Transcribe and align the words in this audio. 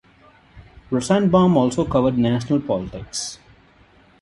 Rosenbaum 0.89 1.55
also 1.55 1.85
covered 1.85 2.17
national 2.17 2.59
politics. 2.59 3.37